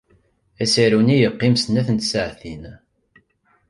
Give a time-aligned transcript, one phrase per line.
[0.63, 2.63] Asaru-nni yeqqim snat n tsaɛtin.